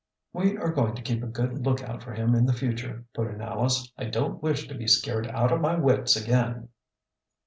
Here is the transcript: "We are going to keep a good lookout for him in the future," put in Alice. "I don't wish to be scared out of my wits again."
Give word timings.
"We 0.33 0.57
are 0.57 0.71
going 0.73 0.95
to 0.95 1.01
keep 1.03 1.21
a 1.21 1.27
good 1.27 1.63
lookout 1.63 2.01
for 2.01 2.13
him 2.15 2.33
in 2.33 2.47
the 2.47 2.53
future," 2.53 3.05
put 3.13 3.27
in 3.27 3.39
Alice. 3.39 3.93
"I 3.99 4.05
don't 4.05 4.41
wish 4.41 4.67
to 4.67 4.73
be 4.73 4.87
scared 4.87 5.27
out 5.27 5.51
of 5.51 5.61
my 5.61 5.75
wits 5.75 6.15
again." 6.15 6.69